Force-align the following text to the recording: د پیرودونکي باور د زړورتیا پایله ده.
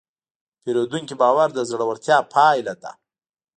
د 0.03 0.03
پیرودونکي 0.63 1.15
باور 1.21 1.49
د 1.53 1.59
زړورتیا 1.69 2.17
پایله 2.33 2.73
ده. 2.83 2.91